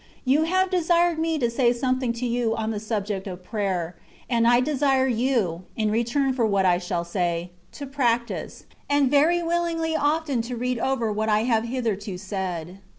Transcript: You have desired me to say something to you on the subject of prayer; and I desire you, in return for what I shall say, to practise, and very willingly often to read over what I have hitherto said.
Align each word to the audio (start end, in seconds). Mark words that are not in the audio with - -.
You 0.25 0.45
have 0.45 0.71
desired 0.71 1.19
me 1.19 1.37
to 1.37 1.47
say 1.51 1.71
something 1.71 2.11
to 2.13 2.25
you 2.25 2.55
on 2.55 2.71
the 2.71 2.79
subject 2.79 3.27
of 3.27 3.43
prayer; 3.43 3.95
and 4.27 4.47
I 4.47 4.59
desire 4.59 5.05
you, 5.05 5.65
in 5.75 5.91
return 5.91 6.33
for 6.33 6.43
what 6.43 6.65
I 6.65 6.79
shall 6.79 7.03
say, 7.05 7.51
to 7.73 7.85
practise, 7.85 8.63
and 8.89 9.11
very 9.11 9.43
willingly 9.43 9.95
often 9.95 10.41
to 10.41 10.55
read 10.57 10.79
over 10.79 11.11
what 11.13 11.29
I 11.29 11.43
have 11.43 11.65
hitherto 11.65 12.17
said. 12.17 12.79